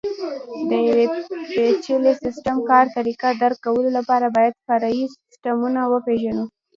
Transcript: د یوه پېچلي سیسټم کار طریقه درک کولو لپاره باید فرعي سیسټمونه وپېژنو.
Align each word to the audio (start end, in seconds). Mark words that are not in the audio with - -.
د 0.69 0.71
یوه 0.89 1.05
پېچلي 1.55 2.13
سیسټم 2.23 2.57
کار 2.69 2.85
طریقه 2.97 3.27
درک 3.41 3.57
کولو 3.65 3.89
لپاره 3.97 4.25
باید 4.35 4.53
فرعي 4.65 5.03
سیسټمونه 5.15 5.81
وپېژنو. 5.87 6.45